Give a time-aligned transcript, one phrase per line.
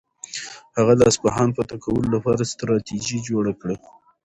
[0.77, 3.75] هغه د اصفهان فتح کولو لپاره ستراتیژي جوړه کړه.